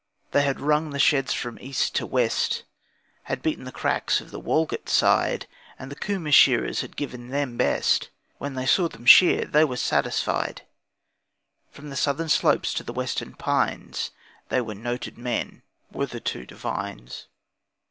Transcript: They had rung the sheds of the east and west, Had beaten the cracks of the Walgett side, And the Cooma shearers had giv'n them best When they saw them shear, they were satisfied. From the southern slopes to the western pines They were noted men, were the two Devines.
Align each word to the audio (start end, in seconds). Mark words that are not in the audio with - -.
They 0.31 0.41
had 0.41 0.59
rung 0.59 0.89
the 0.89 0.97
sheds 0.97 1.45
of 1.45 1.53
the 1.57 1.63
east 1.63 1.99
and 1.99 2.09
west, 2.09 2.63
Had 3.25 3.43
beaten 3.43 3.65
the 3.65 3.71
cracks 3.71 4.19
of 4.19 4.31
the 4.31 4.39
Walgett 4.41 4.89
side, 4.89 5.45
And 5.77 5.91
the 5.91 5.95
Cooma 5.95 6.31
shearers 6.33 6.81
had 6.81 6.95
giv'n 6.97 7.29
them 7.29 7.55
best 7.55 8.09
When 8.39 8.55
they 8.55 8.65
saw 8.65 8.87
them 8.89 9.05
shear, 9.05 9.45
they 9.45 9.63
were 9.63 9.77
satisfied. 9.77 10.63
From 11.69 11.91
the 11.91 11.95
southern 11.95 12.29
slopes 12.29 12.73
to 12.73 12.83
the 12.83 12.93
western 12.93 13.35
pines 13.35 14.09
They 14.49 14.59
were 14.61 14.73
noted 14.73 15.19
men, 15.19 15.61
were 15.91 16.07
the 16.07 16.19
two 16.19 16.47
Devines. 16.47 17.27